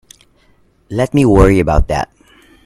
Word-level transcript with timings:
Let 0.89 1.13
me 1.13 1.25
worry 1.25 1.59
about 1.59 1.87
that. 1.89 2.09